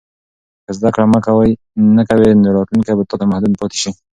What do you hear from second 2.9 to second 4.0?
به تا ته محدود پاتې شي.